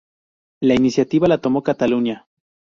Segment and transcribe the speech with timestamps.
[0.61, 2.25] La iniciativa la tomó Cataluña.